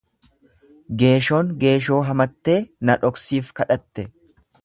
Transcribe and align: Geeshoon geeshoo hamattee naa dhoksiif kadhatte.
Geeshoon 1.01 1.51
geeshoo 1.65 1.99
hamattee 2.09 2.57
naa 2.91 2.97
dhoksiif 3.05 3.55
kadhatte. 3.61 4.09